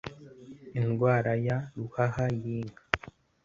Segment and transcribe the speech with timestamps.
[0.79, 2.83] indwara ya ruhaha y inka